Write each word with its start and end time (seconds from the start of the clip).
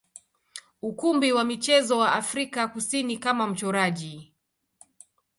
ukumbi 0.81 1.31
wa 1.31 1.43
michezo 1.43 1.97
wa 1.97 2.11
Afrika 2.13 2.67
Kusini 2.67 3.17
kama 3.17 3.47
mchoraji. 3.47 4.33